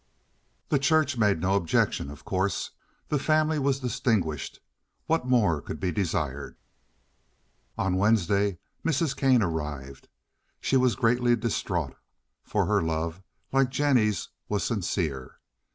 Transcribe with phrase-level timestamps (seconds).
[0.69, 2.71] The Church made no objection, of course.
[3.09, 4.59] The family was distinguished.
[5.05, 6.55] What more could be desired?
[7.77, 9.15] On Wednesday Mrs.
[9.15, 10.07] Kane arrived.
[10.59, 11.95] She was greatly distraught,
[12.43, 15.37] for her love, like Jennie's, was sincere.